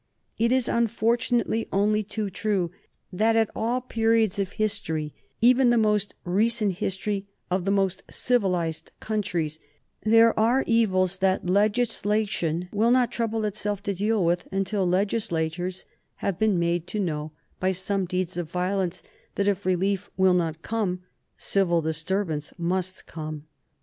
It 0.39 0.51
is 0.51 0.67
unfortunately 0.67 1.67
only 1.71 2.01
too 2.01 2.31
true 2.31 2.71
that, 3.13 3.35
at 3.35 3.51
all 3.55 3.81
periods 3.81 4.39
of 4.39 4.53
history, 4.53 5.13
even 5.41 5.69
the 5.69 5.77
most 5.77 6.15
recent 6.23 6.77
history 6.79 7.27
of 7.51 7.65
the 7.65 7.71
most 7.71 8.01
civilized 8.09 8.91
countries, 8.99 9.59
there 10.01 10.33
are 10.39 10.63
evils 10.65 11.17
that 11.17 11.45
legislation 11.47 12.67
will 12.73 12.89
not 12.89 13.11
trouble 13.11 13.45
itself 13.45 13.83
to 13.83 13.93
deal 13.93 14.25
with 14.25 14.47
until 14.51 14.87
legislators 14.87 15.85
have 16.15 16.39
been 16.39 16.57
made 16.57 16.87
to 16.87 16.99
know 16.99 17.31
by 17.59 17.71
some 17.71 18.05
deeds 18.05 18.37
of 18.37 18.49
violence 18.49 19.03
that 19.35 19.47
if 19.47 19.67
relief 19.67 20.09
will 20.17 20.33
not 20.33 20.63
come, 20.63 21.03
civil 21.37 21.79
disturbance 21.79 22.51
must 22.57 23.05
come. 23.05 23.45